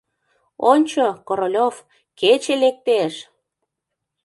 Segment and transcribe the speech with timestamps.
[0.71, 1.75] Ончо, Королёв,
[2.19, 3.13] кече лектеш!